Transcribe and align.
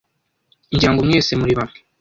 Ngira 0.73 0.91
ngo 0.93 1.01
mwese 1.07 1.31
muri 1.39 1.53
bamwe! 1.57 1.77